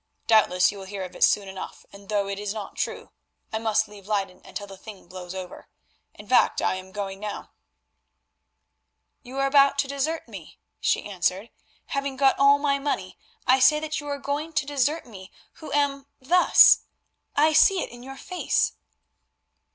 Doubtless 0.25 0.71
you 0.71 0.79
will 0.79 0.87
hear 0.87 1.03
of 1.03 1.15
it 1.15 1.23
soon 1.23 1.47
enough, 1.47 1.85
and 1.93 2.09
though 2.09 2.27
it 2.27 2.39
is 2.39 2.55
not 2.55 2.75
true, 2.75 3.11
I 3.53 3.59
must 3.59 3.87
leave 3.87 4.07
Leyden 4.07 4.41
until 4.43 4.65
the 4.65 4.75
thing 4.75 5.05
blows 5.07 5.35
over. 5.35 5.69
In 6.15 6.25
fact 6.27 6.59
I 6.59 6.73
am 6.73 6.91
going 6.91 7.19
now." 7.19 7.51
"You 9.21 9.37
are 9.37 9.45
about 9.45 9.77
to 9.77 9.87
desert 9.87 10.27
me," 10.27 10.57
she 10.79 11.03
answered; 11.03 11.51
"having 11.85 12.15
got 12.17 12.39
all 12.39 12.57
my 12.57 12.79
money, 12.79 13.15
I 13.45 13.59
say 13.59 13.79
that 13.79 13.99
you 14.01 14.07
are 14.07 14.17
going 14.17 14.53
to 14.53 14.65
desert 14.65 15.05
me 15.05 15.31
who 15.57 15.71
am—thus! 15.71 16.79
I 17.35 17.53
see 17.53 17.83
it 17.83 17.91
in 17.91 18.01
your 18.01 18.17
face." 18.17 18.73